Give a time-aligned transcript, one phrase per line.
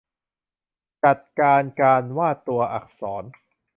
[1.03, 3.23] จัดการการวาดตัวอักษร